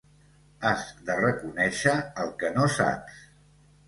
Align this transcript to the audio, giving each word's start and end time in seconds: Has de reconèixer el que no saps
Has 0.69 0.85
de 1.09 1.17
reconèixer 1.19 1.93
el 2.23 2.31
que 2.39 2.51
no 2.57 2.65
saps 2.77 3.21